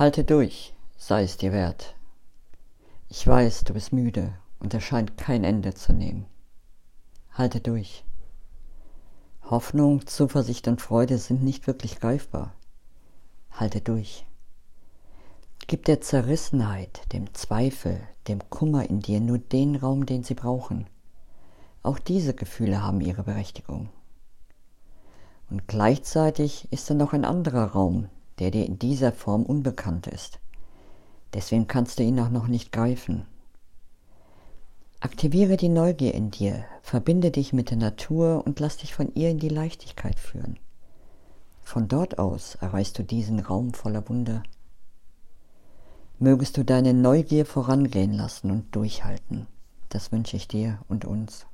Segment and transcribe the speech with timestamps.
[0.00, 1.94] Halte durch, sei es dir wert.
[3.10, 6.24] Ich weiß, du bist müde und es scheint kein Ende zu nehmen.
[7.32, 8.02] Halte durch.
[9.42, 12.54] Hoffnung, Zuversicht und Freude sind nicht wirklich greifbar.
[13.50, 14.24] Halte durch.
[15.66, 20.86] Gib der Zerrissenheit, dem Zweifel, dem Kummer in dir nur den Raum, den sie brauchen.
[21.82, 23.90] Auch diese Gefühle haben ihre Berechtigung.
[25.50, 28.08] Und gleichzeitig ist da noch ein anderer Raum,
[28.40, 30.40] der dir in dieser Form unbekannt ist.
[31.34, 33.26] Deswegen kannst du ihn auch noch nicht greifen.
[34.98, 39.30] Aktiviere die Neugier in dir, verbinde dich mit der Natur und lass dich von ihr
[39.30, 40.58] in die Leichtigkeit führen.
[41.62, 44.42] Von dort aus erreichst du diesen Raum voller Wunder.
[46.18, 49.46] Mögest du deine Neugier vorangehen lassen und durchhalten.
[49.88, 51.46] Das wünsche ich dir und uns.